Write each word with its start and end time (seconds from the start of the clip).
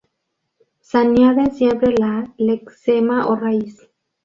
Se 0.79 0.97
añaden 0.97 1.51
siempre 1.51 1.93
al 2.03 2.33
lexema 2.39 3.27
o 3.27 3.35
raíz. 3.35 3.79